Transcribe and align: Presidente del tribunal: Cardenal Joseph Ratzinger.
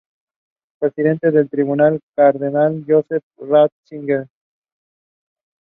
Presidente 0.79 1.29
del 1.29 1.47
tribunal: 1.47 1.99
Cardenal 2.15 2.83
Joseph 2.87 3.21
Ratzinger. 3.37 4.27